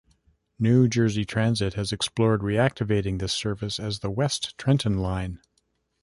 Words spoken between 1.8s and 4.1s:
explored reactivating this service as the